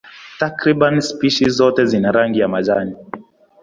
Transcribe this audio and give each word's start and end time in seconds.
Takriban 0.39 1.01
spishi 1.01 1.49
zote 1.49 1.85
zina 1.85 2.11
rangi 2.11 2.39
ya 2.39 2.47
majani. 2.47 2.95